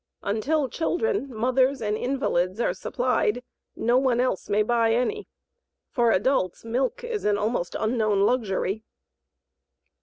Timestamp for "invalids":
1.95-2.59